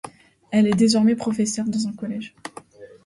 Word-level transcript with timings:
Elle 0.49 0.65
est 0.65 0.71
désormais 0.75 1.15
professeur 1.15 1.65
dans 1.67 1.87
un 1.87 1.93
collège. 1.93 2.33